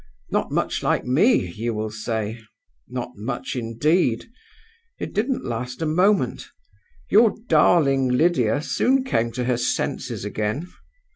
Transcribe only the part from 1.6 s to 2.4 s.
will say.